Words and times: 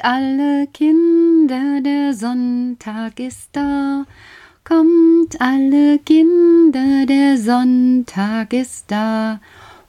Kommt 0.00 0.14
alle 0.14 0.66
Kinder, 0.68 1.80
der 1.82 2.14
Sonntag 2.14 3.20
ist 3.20 3.50
da. 3.52 4.06
Kommt 4.64 5.38
alle 5.40 5.98
Kinder, 5.98 7.04
der 7.06 7.36
Sonntag 7.36 8.54
ist 8.54 8.86
da. 8.90 9.40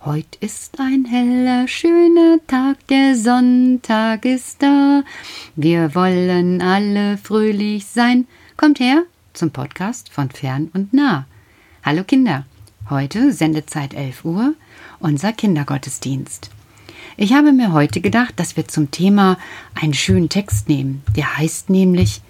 Heut 0.03 0.35
ist 0.41 0.79
ein 0.81 1.05
heller, 1.05 1.65
schöner 1.67 2.39
Tag, 2.47 2.85
der 2.87 3.15
Sonntag 3.15 4.25
ist 4.25 4.61
da. 4.61 5.03
Wir 5.55 5.96
wollen 5.96 6.62
alle 6.62 7.17
fröhlich 7.17 7.85
sein. 7.85 8.28
Kommt 8.57 8.81
her 8.81 9.03
zum 9.31 9.51
Podcast 9.51 10.09
von 10.09 10.29
Fern 10.29 10.71
und 10.73 10.93
Nah. 10.93 11.25
Hallo 11.83 12.03
Kinder, 12.03 12.46
heute 12.89 13.31
Sendezeit 13.31 13.93
11 13.93 14.25
Uhr, 14.25 14.55
unser 14.99 15.31
Kindergottesdienst. 15.31 16.52
Ich 17.17 17.34
habe 17.34 17.52
mir 17.52 17.73
heute 17.73 18.02
gedacht, 18.02 18.39
dass 18.39 18.55
wir 18.55 18.67
zum 18.67 18.91
Thema 18.91 19.38
einen 19.75 19.94
schönen 19.94 20.30
Text 20.30 20.70
nehmen. 20.70 21.03
Der 21.16 21.38
heißt 21.38 21.70
nämlich 21.70 22.22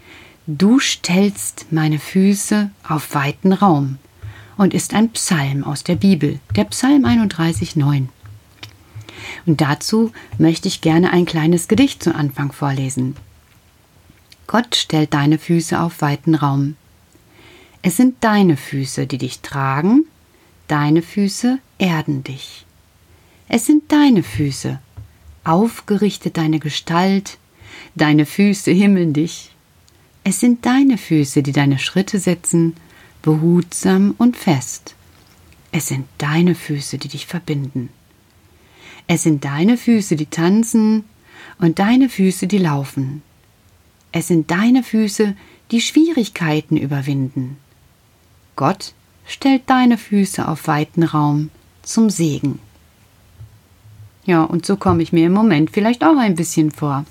Du 0.48 0.80
stellst 0.80 1.68
meine 1.72 2.00
Füße 2.00 2.72
auf 2.88 3.14
weiten 3.14 3.54
Raum 3.54 4.00
und 4.58 4.74
ist 4.74 4.94
ein 4.94 5.10
Psalm 5.12 5.64
aus 5.64 5.84
der 5.84 5.96
Bibel, 5.96 6.40
der 6.56 6.66
Psalm 6.66 7.06
31, 7.06 7.76
9. 7.76 8.10
Und 9.46 9.62
dazu 9.62 10.12
möchte 10.40 10.68
ich 10.68 10.82
gerne 10.82 11.12
ein 11.14 11.26
kleines 11.26 11.68
Gedicht 11.68 12.04
zu 12.04 12.14
Anfang 12.16 12.52
vorlesen. 12.52 13.16
Gott 14.48 14.76
stellt 14.76 15.14
deine 15.14 15.38
Füße 15.38 15.80
auf 15.80 16.02
weiten 16.02 16.36
Raum. 16.36 16.76
Es 17.84 17.98
sind 17.98 18.16
deine 18.22 18.58
Füße, 18.58 19.08
die 19.08 19.20
dich 19.20 19.40
tragen, 19.42 20.06
deine 20.68 21.02
Füße 21.02 21.60
erden 21.78 22.24
dich. 22.24 22.66
Es 23.54 23.66
sind 23.66 23.92
deine 23.92 24.24
Füße, 24.24 24.80
aufgerichtet 25.44 26.38
deine 26.38 26.60
Gestalt, 26.60 27.38
deine 27.96 28.26
Füße 28.26 28.72
himmeln 28.72 29.12
dich. 29.12 29.52
Es 30.24 30.40
sind 30.40 30.66
deine 30.66 30.98
Füße, 30.98 31.44
die 31.44 31.52
deine 31.52 31.78
Schritte 31.78 32.18
setzen, 32.18 32.78
behutsam 33.22 34.16
und 34.18 34.38
fest. 34.38 34.96
Es 35.74 35.90
sind 35.90 36.06
deine 36.18 36.56
Füße, 36.56 36.98
die 36.98 37.10
dich 37.10 37.26
verbinden. 37.26 37.90
Es 39.08 39.24
sind 39.24 39.44
deine 39.44 39.76
Füße, 39.76 40.16
die 40.16 40.28
tanzen 40.28 41.04
und 41.60 41.78
deine 41.80 42.08
Füße, 42.08 42.48
die 42.48 42.58
laufen. 42.58 43.22
Es 44.14 44.30
sind 44.30 44.50
deine 44.50 44.82
Füße, 44.82 45.36
die 45.72 45.82
Schwierigkeiten 45.82 46.78
überwinden. 46.78 47.58
Gott 48.56 48.94
stellt 49.28 49.64
deine 49.70 49.98
Füße 49.98 50.48
auf 50.48 50.68
weiten 50.68 51.04
Raum 51.04 51.50
zum 51.82 52.10
Segen. 52.10 52.60
Ja, 54.26 54.44
und 54.44 54.66
so 54.66 54.78
komme 54.78 55.02
ich 55.02 55.14
mir 55.14 55.26
im 55.28 55.34
Moment 55.34 55.72
vielleicht 55.72 56.04
auch 56.04 56.18
ein 56.18 56.36
bisschen 56.36 56.72
vor. 56.72 57.06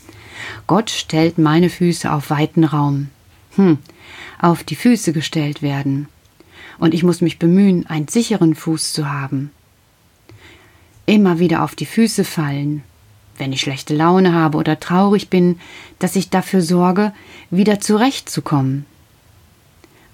Gott 0.67 0.91
stellt 0.91 1.39
meine 1.39 1.71
Füße 1.71 2.11
auf 2.11 2.31
weiten 2.31 2.65
Raum. 2.65 3.09
Hm, 3.57 3.79
auf 4.39 4.65
die 4.65 4.77
Füße 4.77 5.13
gestellt 5.13 5.63
werden. 5.63 6.09
Und 6.79 6.95
ich 6.95 7.03
muss 7.03 7.21
mich 7.21 7.39
bemühen, 7.39 7.87
einen 7.87 8.09
sicheren 8.09 8.55
Fuß 8.55 8.93
zu 8.93 9.11
haben. 9.11 9.51
Immer 11.05 11.39
wieder 11.39 11.63
auf 11.65 11.75
die 11.75 11.87
Füße 11.87 12.25
fallen, 12.25 12.83
wenn 13.37 13.53
ich 13.53 13.61
schlechte 13.61 13.95
Laune 13.95 14.33
habe 14.33 14.57
oder 14.57 14.79
traurig 14.79 15.29
bin, 15.29 15.59
dass 15.99 16.17
ich 16.17 16.31
dafür 16.31 16.63
sorge, 16.63 17.13
wieder 17.51 17.81
zurechtzukommen. 17.81 18.87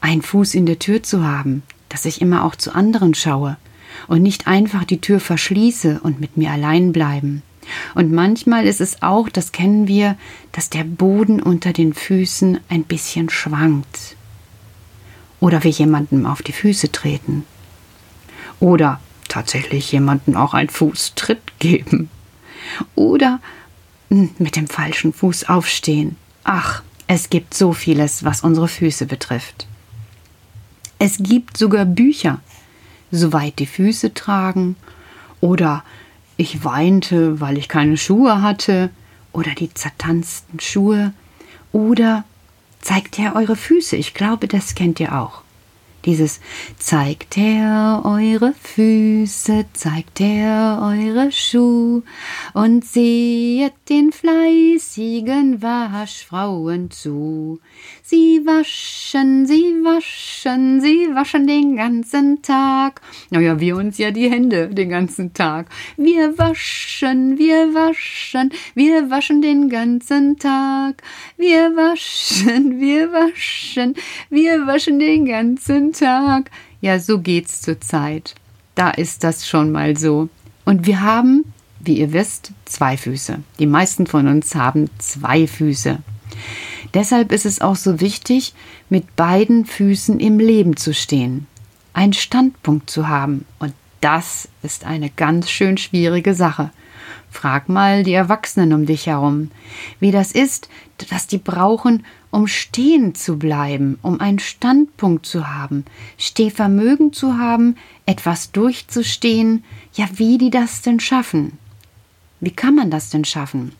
Ein 0.01 0.23
Fuß 0.23 0.55
in 0.55 0.67
der 0.67 0.79
Tür 0.79 1.03
zu 1.03 1.25
haben, 1.25 1.63
dass 1.89 2.05
ich 2.05 2.21
immer 2.21 2.45
auch 2.45 2.57
zu 2.57 2.75
anderen 2.75 3.15
schaue, 3.15 3.57
und 4.09 4.23
nicht 4.23 4.47
einfach 4.47 4.85
die 4.85 5.01
Tür 5.01 5.21
verschließe 5.21 6.01
und 6.03 6.21
mit 6.21 6.37
mir 6.37 6.51
allein 6.51 6.93
bleiben. 6.93 7.43
Und 7.95 8.13
manchmal 8.13 8.67
ist 8.67 8.81
es 8.81 9.03
auch, 9.03 9.29
das 9.29 9.53
kennen 9.53 9.89
wir, 9.89 10.17
dass 10.53 10.71
der 10.71 10.85
Boden 10.85 11.43
unter 11.43 11.73
den 11.73 11.95
Füßen 11.95 12.61
ein 12.69 12.85
bisschen 12.85 13.29
schwankt. 13.29 14.17
Oder 15.41 15.65
wir 15.65 15.71
jemandem 15.71 16.27
auf 16.27 16.43
die 16.43 16.53
Füße 16.53 16.93
treten. 16.93 17.45
Oder 18.61 19.01
tatsächlich 19.29 19.93
jemandem 19.93 20.37
auch 20.37 20.55
einen 20.55 20.71
Fußtritt 20.71 21.59
geben. 21.59 22.09
Oder 22.95 23.41
mit 24.09 24.57
dem 24.57 24.69
falschen 24.69 25.13
Fuß 25.13 25.49
aufstehen. 25.49 26.17
Ach, 26.45 26.83
es 27.07 27.31
gibt 27.31 27.55
so 27.55 27.73
vieles, 27.73 28.25
was 28.25 28.43
unsere 28.43 28.69
Füße 28.69 29.07
betrifft. 29.07 29.67
Es 30.99 31.19
gibt 31.19 31.57
sogar 31.57 31.85
Bücher, 31.85 32.41
soweit 33.11 33.59
die 33.59 33.67
Füße 33.67 34.15
tragen, 34.15 34.77
oder 35.41 35.85
ich 36.37 36.65
weinte, 36.65 37.41
weil 37.41 37.59
ich 37.59 37.69
keine 37.69 37.97
Schuhe 37.97 38.43
hatte, 38.43 38.91
oder 39.33 39.53
die 39.53 39.73
zertanzten 39.73 40.61
Schuhe, 40.61 41.13
oder 41.73 42.25
zeigt 42.81 43.19
her 43.19 43.35
eure 43.37 43.57
Füße, 43.57 43.97
ich 43.97 44.15
glaube, 44.15 44.49
das 44.49 44.75
kennt 44.75 45.01
ihr 45.01 45.15
auch. 45.19 45.43
Dieses 46.07 46.39
zeigt 46.79 47.37
her 47.37 48.03
eure 48.05 48.55
Füße, 48.63 49.65
zeigt 49.73 50.21
her 50.21 50.79
eure 50.81 51.33
Schuh 51.33 52.03
und 52.55 52.85
sehet 52.85 53.73
den 53.89 54.13
fleißigen 54.13 55.61
Waschfrauen 55.63 56.93
zu. 56.93 57.59
Sie 58.03 58.41
waschen, 58.47 59.47
sie 59.47 59.75
waschen, 59.83 60.81
sie 60.81 61.09
waschen 61.13 61.49
den 61.49 61.75
ganzen 61.75 62.41
Tag. 62.41 63.01
Naja, 63.31 63.59
wir 63.59 63.75
uns 63.75 63.99
ja 63.99 64.13
die 64.13 64.31
Hände 64.31 64.69
den 64.69 64.91
ganzen 64.91 65.35
Tag. 65.35 65.67
Wir 65.97 66.39
waschen, 66.39 67.37
wir 67.37 67.75
waschen, 67.75 68.53
wir 68.77 69.11
waschen 69.11 69.43
den 69.43 69.69
ganzen 69.69 70.39
Tag. 70.39 71.03
Wir 71.37 71.75
waschen, 71.75 72.79
wir 72.79 73.13
waschen, 73.13 73.95
wir 74.31 74.69
waschen 74.69 75.01
den 75.01 75.27
ganzen 75.27 75.91
Tag. 75.91 75.96
Ja, 76.01 76.99
so 76.99 77.21
geht's 77.21 77.63
zur 77.63 77.81
Zeit. 77.81 78.35
Da 78.75 78.91
ist 78.91 79.25
das 79.25 79.49
schon 79.49 79.73
mal 79.73 79.97
so. 79.97 80.29
Und 80.65 80.87
wir 80.87 81.01
haben, 81.01 81.45
wie 81.81 81.99
ihr 81.99 82.13
wisst, 82.13 82.53
zwei 82.65 82.97
Füße. 82.97 83.39
Die 83.59 83.67
meisten 83.67 84.07
von 84.07 84.29
uns 84.29 84.55
haben 84.55 84.91
zwei 84.99 85.47
Füße. 85.47 85.99
Deshalb 86.95 87.33
ist 87.33 87.47
es 87.47 87.61
auch 87.61 87.77
so 87.77 88.01
wichtig, 88.01 88.55
mit 88.89 89.17
beiden 89.17 89.65
Füßen 89.65 90.21
im 90.21 90.39
Leben 90.39 90.77
zu 90.77 90.95
stehen, 90.95 91.47
einen 91.93 92.13
Standpunkt 92.13 92.91
zu 92.91 93.09
haben. 93.09 93.45
Und 93.59 93.73
das 94.01 94.49
ist 94.63 94.85
eine 94.85 95.11
ganz 95.11 95.51
schön 95.51 95.79
schwierige 95.79 96.35
Sache. 96.35 96.71
Frag 97.31 97.69
mal 97.69 98.03
die 98.03 98.15
Erwachsenen 98.15 98.73
um 98.73 98.87
dich 98.87 99.07
herum, 99.07 99.51
wie 100.01 100.11
das 100.11 100.33
ist, 100.33 100.69
dass 101.11 101.27
die 101.27 101.39
brauchen, 101.39 102.05
um 102.31 102.47
stehen 102.47 103.15
zu 103.15 103.39
bleiben, 103.39 103.99
um 104.03 104.21
einen 104.21 104.39
Standpunkt 104.39 105.27
zu 105.27 105.49
haben, 105.49 105.85
Stehvermögen 106.19 107.13
zu 107.13 107.39
haben, 107.39 107.77
etwas 108.05 108.53
durchzustehen, 108.53 109.65
ja, 109.95 110.09
wie 110.15 110.39
die 110.39 110.51
das 110.51 110.83
denn 110.83 111.01
schaffen. 111.01 111.59
Wie 112.41 112.51
kann 112.51 112.75
man 112.75 112.91
das 112.91 113.11
denn 113.11 113.25
schaffen? 113.25 113.73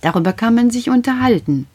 Darüber 0.00 0.32
kann 0.32 0.54
man 0.54 0.70
sich 0.70 0.90
unterhalten. 0.90 1.66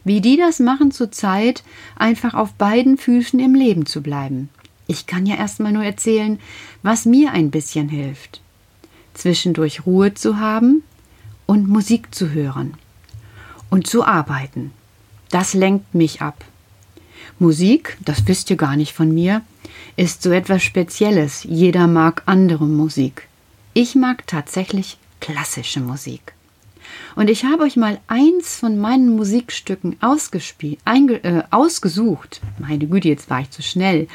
Wie 0.05 0.19
die 0.21 0.37
das 0.37 0.59
machen 0.59 0.91
zurzeit, 0.91 1.63
einfach 1.95 2.33
auf 2.33 2.53
beiden 2.53 2.97
Füßen 2.97 3.39
im 3.39 3.55
Leben 3.55 3.85
zu 3.85 4.01
bleiben. 4.01 4.49
Ich 4.87 5.05
kann 5.05 5.25
ja 5.25 5.35
erstmal 5.35 5.71
nur 5.71 5.83
erzählen, 5.83 6.39
was 6.81 7.05
mir 7.05 7.31
ein 7.31 7.51
bisschen 7.51 7.89
hilft. 7.89 8.41
Zwischendurch 9.13 9.85
Ruhe 9.85 10.13
zu 10.13 10.39
haben 10.39 10.83
und 11.45 11.67
Musik 11.67 12.13
zu 12.13 12.31
hören. 12.31 12.75
Und 13.69 13.87
zu 13.87 14.03
arbeiten. 14.05 14.71
Das 15.29 15.53
lenkt 15.53 15.95
mich 15.95 16.21
ab. 16.21 16.43
Musik, 17.39 17.97
das 18.01 18.27
wisst 18.27 18.49
ihr 18.49 18.57
gar 18.57 18.75
nicht 18.75 18.93
von 18.93 19.13
mir, 19.13 19.41
ist 19.95 20.21
so 20.21 20.31
etwas 20.31 20.63
Spezielles. 20.63 21.43
Jeder 21.43 21.87
mag 21.87 22.23
andere 22.25 22.65
Musik. 22.65 23.27
Ich 23.73 23.95
mag 23.95 24.27
tatsächlich 24.27 24.97
klassische 25.19 25.79
Musik. 25.79 26.32
Und 27.15 27.29
ich 27.29 27.45
habe 27.45 27.63
euch 27.63 27.75
mal 27.75 27.99
eins 28.07 28.57
von 28.57 28.79
meinen 28.79 29.15
Musikstücken 29.15 29.97
ausgespielt, 30.01 30.79
äh, 30.85 31.43
ausgesucht. 31.51 32.41
Meine 32.59 32.87
Güte, 32.87 33.09
jetzt 33.09 33.29
war 33.29 33.41
ich 33.41 33.51
zu 33.51 33.61
schnell. 33.61 34.07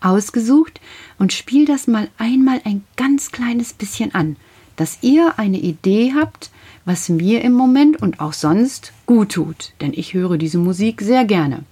Ausgesucht 0.00 0.80
und 1.18 1.32
spiele 1.32 1.66
das 1.66 1.86
mal 1.86 2.08
einmal 2.18 2.60
ein 2.64 2.84
ganz 2.96 3.32
kleines 3.32 3.72
bisschen 3.72 4.14
an, 4.14 4.36
dass 4.76 4.98
ihr 5.02 5.38
eine 5.38 5.58
Idee 5.58 6.14
habt, 6.14 6.50
was 6.84 7.08
mir 7.08 7.42
im 7.42 7.52
Moment 7.52 8.00
und 8.00 8.20
auch 8.20 8.32
sonst 8.32 8.92
gut 9.04 9.32
tut. 9.32 9.72
Denn 9.80 9.92
ich 9.94 10.14
höre 10.14 10.38
diese 10.38 10.58
Musik 10.58 11.02
sehr 11.02 11.24
gerne. 11.24 11.64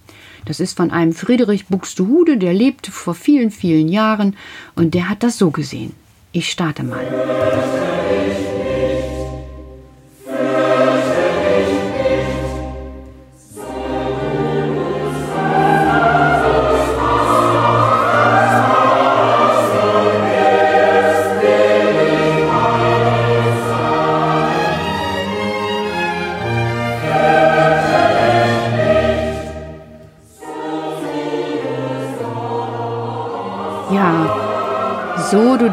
Das 0.45 0.59
ist 0.59 0.77
von 0.77 0.91
einem 0.91 1.13
Friedrich 1.13 1.65
Buxtehude, 1.67 2.37
der 2.37 2.53
lebte 2.53 2.91
vor 2.91 3.15
vielen, 3.15 3.51
vielen 3.51 3.89
Jahren 3.89 4.37
und 4.75 4.93
der 4.93 5.09
hat 5.09 5.23
das 5.23 5.37
so 5.37 5.51
gesehen. 5.51 5.93
Ich 6.31 6.49
starte 6.49 6.83
mal. 6.83 8.45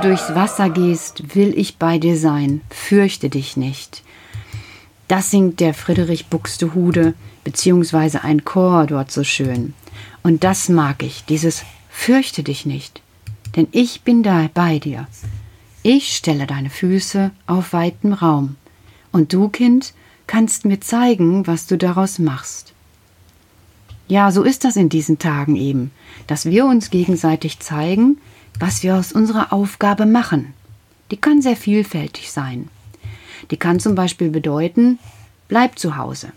Durchs 0.05 0.35
Wasser 0.35 0.69
gehst, 0.69 1.35
will 1.35 1.59
ich 1.59 1.79
bei 1.79 1.99
dir 1.99 2.19
sein, 2.19 2.61
fürchte 2.69 3.31
dich 3.31 3.57
nicht. 3.57 4.03
Das 5.09 5.31
singt 5.31 5.61
der 5.61 5.73
Friedrich 5.73 6.27
Buxtehude, 6.27 7.15
beziehungsweise 7.43 8.23
ein 8.23 8.45
Chor 8.45 8.87
dort 8.87 9.11
so 9.11 9.25
schön. 9.25 9.73
Und 10.23 10.45
das 10.45 10.69
mag 10.69 11.03
ich, 11.03 11.25
dieses 11.25 11.63
Fürchte 11.89 12.43
dich 12.43 12.67
nicht, 12.67 13.01
denn 13.57 13.67
ich 13.73 14.03
bin 14.03 14.23
da 14.23 14.49
bei 14.53 14.79
dir. 14.79 15.07
Ich 15.83 16.17
stelle 16.17 16.47
deine 16.47 16.71
Füße 16.71 17.31
auf 17.47 17.73
weitem 17.73 18.13
Raum, 18.13 18.57
und 19.11 19.33
du, 19.33 19.49
Kind, 19.49 19.95
kannst 20.27 20.65
mir 20.67 20.81
zeigen, 20.81 21.47
was 21.47 21.67
du 21.67 21.79
daraus 21.79 22.19
machst. 22.19 22.75
Ja, 24.07 24.31
so 24.33 24.43
ist 24.43 24.65
das 24.65 24.77
in 24.77 24.91
diesen 24.91 25.19
Tagen 25.19 25.57
eben, 25.57 25.93
dass 26.27 26.45
wir 26.45 26.67
uns 26.67 26.91
gegenseitig 26.91 27.61
zeigen, 27.61 28.19
was 28.59 28.83
wir 28.83 28.97
aus 28.97 29.13
unserer 29.13 29.53
Aufgabe 29.53 30.07
machen. 30.07 30.55
Die 31.11 31.17
kann 31.17 31.43
sehr 31.43 31.57
vielfältig 31.57 32.31
sein. 32.31 32.69
Die 33.51 33.57
kann 33.57 33.81
zum 33.81 33.95
Beispiel 33.95 34.31
bedeuten, 34.31 34.99
bleib 35.49 35.79
zu 35.79 35.97
Hause. 35.97 36.29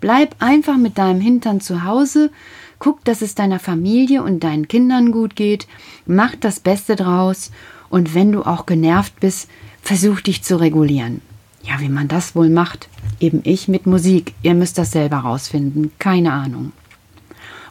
Bleib 0.00 0.36
einfach 0.40 0.76
mit 0.76 0.98
deinem 0.98 1.20
Hintern 1.20 1.60
zu 1.60 1.84
Hause, 1.84 2.30
guck, 2.78 3.04
dass 3.04 3.22
es 3.22 3.34
deiner 3.34 3.60
Familie 3.60 4.22
und 4.22 4.42
deinen 4.42 4.66
Kindern 4.66 5.12
gut 5.12 5.36
geht, 5.36 5.68
mach 6.06 6.34
das 6.34 6.58
Beste 6.58 6.96
draus 6.96 7.52
und 7.90 8.14
wenn 8.14 8.32
du 8.32 8.42
auch 8.42 8.66
genervt 8.66 9.20
bist, 9.20 9.48
versuch 9.80 10.20
dich 10.20 10.42
zu 10.42 10.58
regulieren. 10.58 11.20
Ja, 11.62 11.78
wie 11.78 11.88
man 11.88 12.08
das 12.08 12.34
wohl 12.34 12.48
macht, 12.48 12.88
eben 13.20 13.40
ich 13.44 13.68
mit 13.68 13.86
Musik, 13.86 14.34
ihr 14.42 14.54
müsst 14.54 14.78
das 14.78 14.90
selber 14.90 15.18
rausfinden, 15.18 15.92
keine 16.00 16.32
Ahnung. 16.32 16.72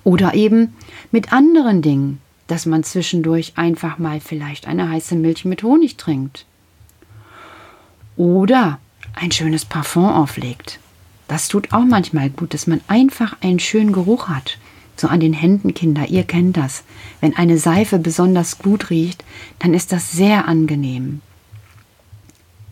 Oder 0.06 0.34
eben 0.34 0.74
mit 1.12 1.34
anderen 1.34 1.82
Dingen, 1.82 2.20
dass 2.48 2.66
man 2.66 2.84
zwischendurch 2.84 3.54
einfach 3.56 3.98
mal 3.98 4.20
vielleicht 4.20 4.68
eine 4.68 4.90
heiße 4.90 5.16
Milch 5.16 5.46
mit 5.46 5.64
Honig 5.64 5.98
trinkt. 5.98 6.46
Oder 8.18 8.80
ein 9.16 9.32
schönes 9.32 9.66
Parfum 9.66 10.06
auflegt. 10.06 10.80
Das 11.28 11.48
tut 11.48 11.72
auch 11.72 11.86
manchmal 11.86 12.30
gut, 12.30 12.54
dass 12.54 12.68
man 12.68 12.82
einfach 12.88 13.38
einen 13.42 13.60
schönen 13.60 13.94
Geruch 13.94 14.28
hat. 14.28 14.58
So 14.98 15.08
an 15.08 15.20
den 15.20 15.34
Händen, 15.34 15.74
Kinder, 15.74 16.08
ihr 16.08 16.24
kennt 16.24 16.58
das. 16.58 16.84
Wenn 17.22 17.36
eine 17.36 17.58
Seife 17.58 17.98
besonders 17.98 18.60
gut 18.60 18.90
riecht, 18.90 19.24
dann 19.60 19.74
ist 19.74 19.92
das 19.92 20.12
sehr 20.12 20.48
angenehm. 20.48 21.22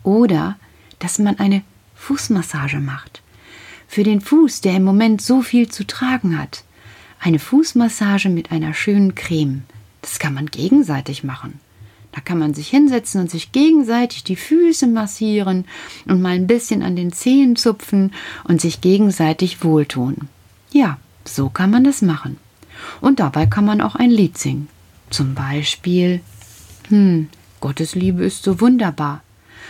Oder 0.02 0.56
dass 0.98 1.18
man 1.18 1.38
eine 1.38 1.62
Fußmassage 1.96 2.80
macht. 2.80 3.22
Für 3.88 4.04
den 4.04 4.20
Fuß, 4.20 4.60
der 4.60 4.76
im 4.76 4.84
Moment 4.84 5.20
so 5.20 5.42
viel 5.42 5.68
zu 5.68 5.86
tragen 5.86 6.38
hat. 6.38 6.62
Eine 7.22 7.38
Fußmassage 7.38 8.30
mit 8.30 8.50
einer 8.50 8.72
schönen 8.72 9.14
Creme. 9.14 9.64
Das 10.00 10.18
kann 10.18 10.32
man 10.32 10.46
gegenseitig 10.46 11.22
machen. 11.22 11.60
Da 12.12 12.22
kann 12.22 12.38
man 12.38 12.54
sich 12.54 12.68
hinsetzen 12.68 13.20
und 13.20 13.30
sich 13.30 13.52
gegenseitig 13.52 14.24
die 14.24 14.36
Füße 14.36 14.86
massieren 14.86 15.66
und 16.06 16.22
mal 16.22 16.30
ein 16.34 16.46
bisschen 16.46 16.82
an 16.82 16.96
den 16.96 17.12
Zehen 17.12 17.56
zupfen 17.56 18.12
und 18.44 18.62
sich 18.62 18.80
gegenseitig 18.80 19.62
wohltun. 19.62 20.28
Ja, 20.72 20.98
so 21.26 21.50
kann 21.50 21.70
man 21.70 21.84
das 21.84 22.00
machen. 22.00 22.38
Und 23.02 23.20
dabei 23.20 23.44
kann 23.44 23.66
man 23.66 23.82
auch 23.82 23.96
ein 23.96 24.10
Lied 24.10 24.38
singen. 24.38 24.68
Zum 25.10 25.34
Beispiel, 25.34 26.20
hm, 26.88 27.28
Gottes 27.60 27.94
Liebe 27.94 28.24
ist 28.24 28.44
so 28.44 28.62
wunderbar. 28.62 29.22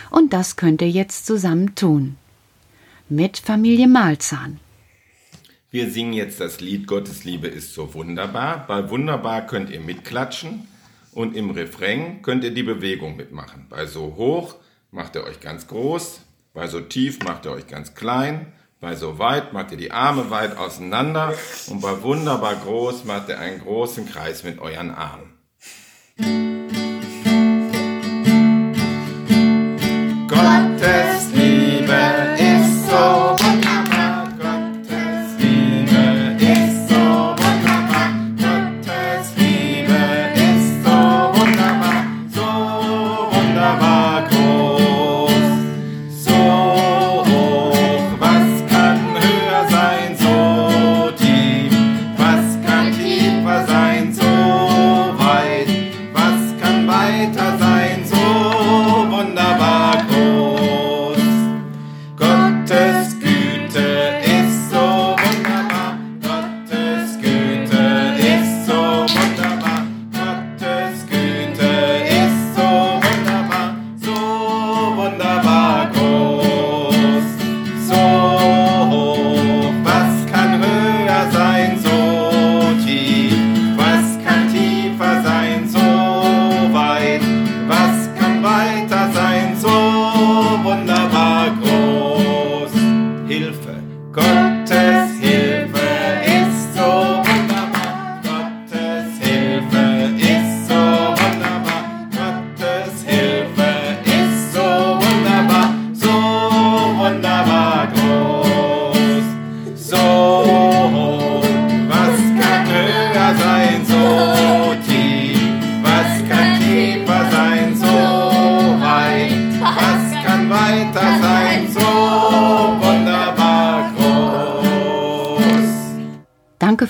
Und 0.09 0.31
das 0.31 0.55
könnt 0.55 0.81
ihr 0.81 0.89
jetzt 0.89 1.25
zusammen 1.25 1.75
tun. 1.75 2.15
Mit 3.09 3.39
Familie 3.39 3.89
Malzahn. 3.89 4.59
Wir 5.73 5.89
singen 5.89 6.11
jetzt 6.11 6.41
das 6.41 6.59
Lied 6.59 6.85
Gottes 6.85 7.23
Liebe 7.23 7.47
ist 7.47 7.73
so 7.73 7.93
wunderbar. 7.93 8.65
Bei 8.67 8.89
wunderbar 8.89 9.47
könnt 9.47 9.69
ihr 9.69 9.79
mitklatschen 9.79 10.67
und 11.13 11.33
im 11.33 11.49
Refrain 11.49 12.21
könnt 12.21 12.43
ihr 12.43 12.51
die 12.51 12.61
Bewegung 12.61 13.15
mitmachen. 13.15 13.67
Bei 13.69 13.85
so 13.85 14.17
hoch 14.17 14.55
macht 14.91 15.15
ihr 15.15 15.23
euch 15.23 15.39
ganz 15.39 15.67
groß, 15.67 16.23
bei 16.53 16.67
so 16.67 16.81
tief 16.81 17.23
macht 17.23 17.45
ihr 17.45 17.53
euch 17.53 17.67
ganz 17.67 17.95
klein, 17.95 18.51
bei 18.81 18.97
so 18.97 19.17
weit 19.17 19.53
macht 19.53 19.71
ihr 19.71 19.77
die 19.77 19.91
Arme 19.91 20.29
weit 20.29 20.57
auseinander 20.57 21.33
und 21.67 21.79
bei 21.79 22.01
wunderbar 22.03 22.57
groß 22.57 23.05
macht 23.05 23.29
ihr 23.29 23.39
einen 23.39 23.61
großen 23.61 24.05
Kreis 24.09 24.43
mit 24.43 24.59
euren 24.59 24.91
Armen. 24.91 26.50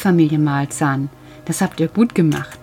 Familie 0.01 0.39
Malzahn. 0.39 1.09
Das 1.45 1.61
habt 1.61 1.79
ihr 1.79 1.87
gut 1.87 2.15
gemacht. 2.15 2.59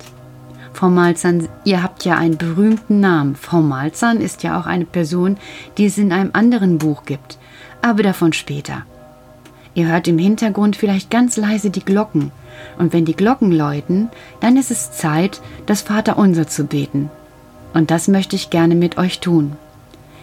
Frau 0.72 0.90
Malzahn, 0.90 1.48
ihr 1.64 1.82
habt 1.82 2.04
ja 2.04 2.16
einen 2.16 2.36
berühmten 2.36 3.00
Namen. 3.00 3.34
Frau 3.36 3.60
Malzahn 3.60 4.20
ist 4.20 4.42
ja 4.42 4.60
auch 4.60 4.66
eine 4.66 4.84
Person, 4.84 5.38
die 5.76 5.86
es 5.86 5.98
in 5.98 6.12
einem 6.12 6.30
anderen 6.34 6.78
Buch 6.78 7.04
gibt. 7.04 7.38
Aber 7.82 8.02
davon 8.02 8.32
später. 8.32 8.84
Ihr 9.74 9.86
hört 9.86 10.08
im 10.08 10.18
Hintergrund 10.18 10.76
vielleicht 10.76 11.10
ganz 11.10 11.36
leise 11.36 11.70
die 11.70 11.84
Glocken. 11.84 12.32
Und 12.78 12.92
wenn 12.92 13.04
die 13.04 13.16
Glocken 13.16 13.52
läuten, 13.52 14.08
dann 14.40 14.56
ist 14.56 14.70
es 14.70 14.92
Zeit, 14.92 15.40
das 15.66 15.82
Vaterunser 15.82 16.48
zu 16.48 16.64
beten. 16.64 17.10
Und 17.74 17.90
das 17.90 18.08
möchte 18.08 18.36
ich 18.36 18.50
gerne 18.50 18.74
mit 18.74 18.98
euch 18.98 19.20
tun. 19.20 19.52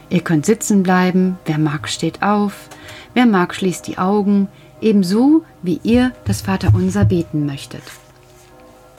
Ihr 0.10 0.22
könnt 0.22 0.45
sitzen 0.45 0.84
bleiben, 0.84 1.38
wer 1.45 1.57
mag 1.57 1.88
steht 1.88 2.22
auf, 2.22 2.69
wer 3.13 3.25
mag 3.25 3.55
schließt 3.55 3.88
die 3.88 3.98
Augen, 3.98 4.48
ebenso 4.85 5.43
wie 5.63 5.79
ihr 5.81 6.11
das 6.25 6.41
Vaterunser 6.41 7.05
beten 7.05 7.47
möchtet. 7.47 7.81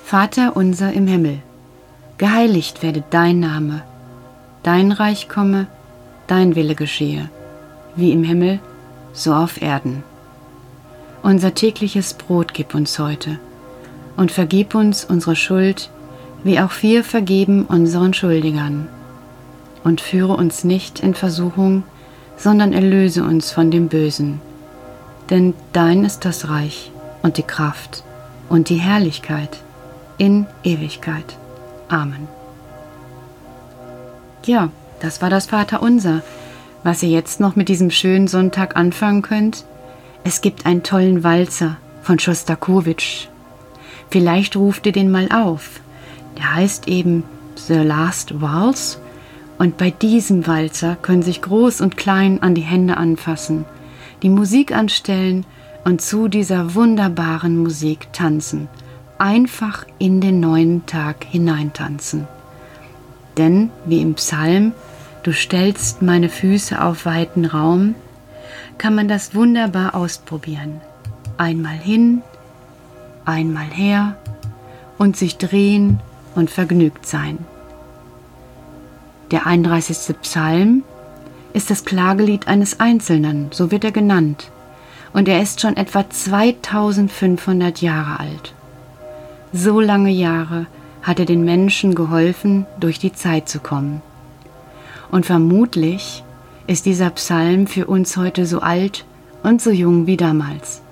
Vater 0.04 0.56
unser 0.56 0.92
im 0.92 1.06
Himmel, 1.06 1.38
geheiligt 2.18 2.82
werde 2.82 3.04
dein 3.10 3.38
Name, 3.38 3.82
dein 4.64 4.90
Reich 4.90 5.28
komme, 5.28 5.68
dein 6.26 6.56
Wille 6.56 6.74
geschehe, 6.74 7.30
wie 7.94 8.10
im 8.10 8.24
Himmel, 8.24 8.58
so 9.12 9.32
auf 9.32 9.62
Erden. 9.62 10.02
Unser 11.22 11.54
tägliches 11.54 12.14
Brot 12.14 12.52
gib 12.52 12.74
uns 12.74 12.98
heute 12.98 13.38
und 14.16 14.32
vergib 14.32 14.74
uns 14.74 15.04
unsere 15.04 15.36
Schuld, 15.36 15.88
wie 16.42 16.58
auch 16.58 16.72
wir 16.80 17.04
vergeben 17.04 17.64
unseren 17.64 18.12
Schuldigern. 18.12 18.88
Und 19.84 20.00
führe 20.00 20.36
uns 20.36 20.64
nicht 20.64 20.98
in 20.98 21.14
Versuchung, 21.14 21.84
sondern 22.36 22.72
erlöse 22.72 23.22
uns 23.22 23.52
von 23.52 23.70
dem 23.70 23.86
Bösen 23.86 24.40
denn 25.30 25.54
dein 25.72 26.04
ist 26.04 26.24
das 26.24 26.48
Reich 26.48 26.90
und 27.22 27.36
die 27.36 27.42
Kraft 27.42 28.04
und 28.48 28.68
die 28.68 28.76
Herrlichkeit 28.76 29.58
in 30.18 30.46
Ewigkeit. 30.62 31.36
Amen. 31.88 32.28
Ja, 34.44 34.70
das 35.00 35.20
war 35.22 35.30
das 35.30 35.46
Vaterunser. 35.46 36.22
Was 36.82 37.02
ihr 37.02 37.08
jetzt 37.08 37.40
noch 37.40 37.56
mit 37.56 37.68
diesem 37.68 37.90
schönen 37.90 38.28
Sonntag 38.28 38.76
anfangen 38.76 39.22
könnt? 39.22 39.64
Es 40.22 40.40
gibt 40.40 40.66
einen 40.66 40.82
tollen 40.82 41.24
Walzer 41.24 41.76
von 42.02 42.18
Schostakowitsch. 42.18 43.26
Vielleicht 44.10 44.56
ruft 44.56 44.86
ihr 44.86 44.92
den 44.92 45.10
mal 45.10 45.28
auf. 45.32 45.80
Der 46.38 46.54
heißt 46.54 46.86
eben 46.86 47.24
The 47.56 47.74
Last 47.74 48.40
Waltz 48.40 49.00
und 49.58 49.78
bei 49.78 49.90
diesem 49.90 50.46
Walzer 50.46 50.96
können 51.00 51.22
sich 51.22 51.42
groß 51.42 51.80
und 51.80 51.96
klein 51.96 52.42
an 52.42 52.54
die 52.54 52.62
Hände 52.62 52.96
anfassen, 52.96 53.64
die 54.22 54.28
Musik 54.28 54.72
anstellen 54.72 55.44
und 55.84 56.00
zu 56.00 56.28
dieser 56.28 56.74
wunderbaren 56.74 57.62
Musik 57.62 58.12
tanzen, 58.12 58.68
einfach 59.18 59.86
in 59.98 60.20
den 60.20 60.40
neuen 60.40 60.86
Tag 60.86 61.24
hineintanzen. 61.24 62.26
Denn, 63.36 63.70
wie 63.84 64.00
im 64.00 64.14
Psalm, 64.14 64.72
du 65.22 65.32
stellst 65.32 66.02
meine 66.02 66.28
Füße 66.28 66.82
auf 66.82 67.06
weiten 67.06 67.44
Raum, 67.44 67.94
kann 68.78 68.94
man 68.94 69.08
das 69.08 69.34
wunderbar 69.34 69.94
ausprobieren. 69.94 70.80
Einmal 71.36 71.76
hin, 71.76 72.22
einmal 73.24 73.66
her 73.66 74.16
und 74.98 75.16
sich 75.16 75.36
drehen 75.38 76.00
und 76.34 76.50
vergnügt 76.50 77.06
sein. 77.06 77.38
Der 79.30 79.46
31. 79.46 80.16
Psalm 80.22 80.84
ist 81.56 81.70
das 81.70 81.86
Klagelied 81.86 82.48
eines 82.48 82.80
Einzelnen, 82.80 83.48
so 83.50 83.70
wird 83.70 83.82
er 83.82 83.90
genannt, 83.90 84.50
und 85.14 85.26
er 85.26 85.40
ist 85.40 85.62
schon 85.62 85.74
etwa 85.78 86.08
2500 86.08 87.80
Jahre 87.80 88.20
alt. 88.20 88.52
So 89.54 89.80
lange 89.80 90.10
Jahre 90.10 90.66
hat 91.02 91.18
er 91.18 91.24
den 91.24 91.46
Menschen 91.46 91.94
geholfen, 91.94 92.66
durch 92.78 92.98
die 92.98 93.14
Zeit 93.14 93.48
zu 93.48 93.60
kommen. 93.60 94.02
Und 95.10 95.24
vermutlich 95.24 96.22
ist 96.66 96.84
dieser 96.84 97.08
Psalm 97.08 97.66
für 97.66 97.86
uns 97.86 98.18
heute 98.18 98.44
so 98.44 98.60
alt 98.60 99.06
und 99.42 99.62
so 99.62 99.70
jung 99.70 100.06
wie 100.06 100.18
damals. 100.18 100.82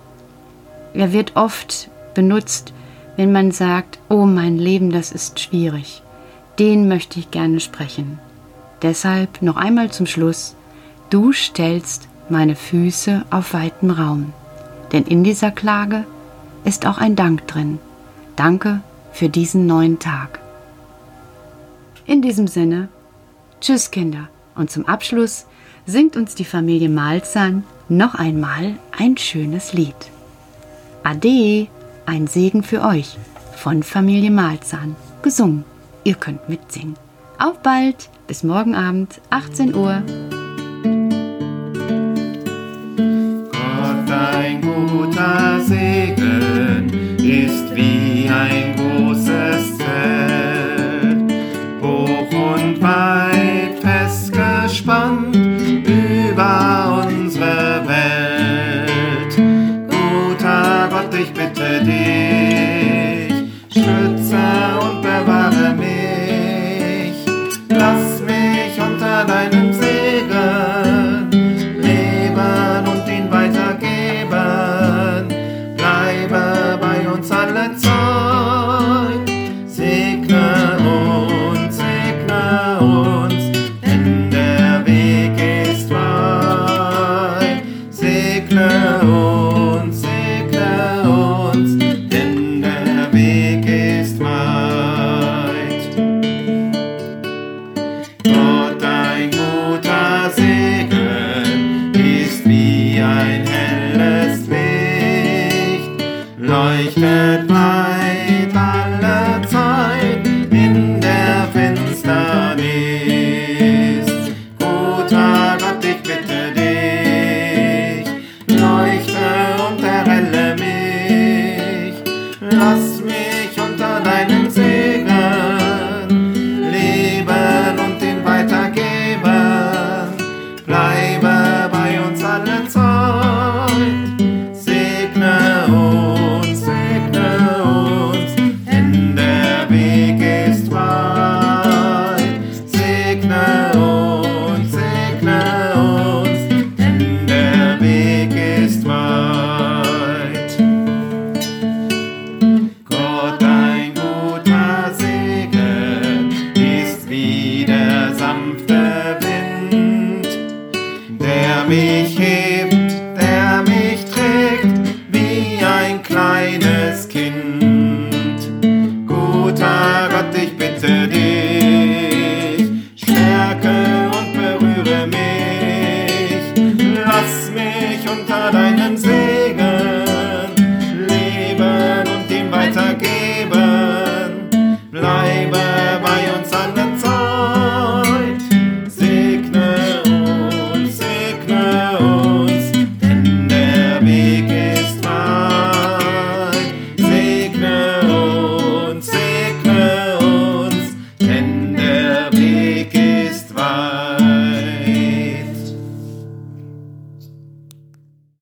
Er 0.94 1.12
wird 1.12 1.36
oft 1.36 1.90
benutzt, 2.14 2.72
wenn 3.16 3.32
man 3.32 3.50
sagt, 3.50 3.98
oh 4.08 4.24
mein 4.24 4.56
Leben, 4.56 4.88
das 4.88 5.12
ist 5.12 5.40
schwierig. 5.40 6.02
Den 6.58 6.88
möchte 6.88 7.18
ich 7.18 7.30
gerne 7.30 7.60
sprechen. 7.60 8.18
Deshalb 8.82 9.42
noch 9.42 9.56
einmal 9.56 9.90
zum 9.90 10.06
Schluss, 10.06 10.54
du 11.10 11.32
stellst 11.32 12.08
meine 12.28 12.56
Füße 12.56 13.24
auf 13.30 13.54
weiten 13.54 13.90
Raum. 13.90 14.32
Denn 14.92 15.04
in 15.04 15.24
dieser 15.24 15.50
Klage 15.50 16.04
ist 16.64 16.86
auch 16.86 16.98
ein 16.98 17.16
Dank 17.16 17.46
drin. 17.46 17.78
Danke 18.36 18.80
für 19.12 19.28
diesen 19.28 19.66
neuen 19.66 19.98
Tag. 19.98 20.40
In 22.06 22.20
diesem 22.20 22.46
Sinne, 22.46 22.88
tschüss 23.60 23.90
Kinder. 23.90 24.28
Und 24.54 24.70
zum 24.70 24.86
Abschluss 24.86 25.46
singt 25.86 26.16
uns 26.16 26.34
die 26.34 26.44
Familie 26.44 26.88
Malzahn 26.88 27.64
noch 27.88 28.14
einmal 28.14 28.74
ein 28.96 29.16
schönes 29.16 29.72
Lied. 29.72 29.96
Ade, 31.02 31.68
ein 32.06 32.26
Segen 32.26 32.62
für 32.62 32.82
euch 32.82 33.18
von 33.56 33.82
Familie 33.82 34.30
Malzahn, 34.30 34.96
gesungen. 35.22 35.64
Ihr 36.04 36.14
könnt 36.14 36.48
mitsingen. 36.48 36.96
Auf 37.38 37.58
bald! 37.62 38.08
Bis 38.26 38.42
morgen 38.42 38.74
Abend, 38.74 39.20
18 39.28 39.74
Uhr. 39.74 40.02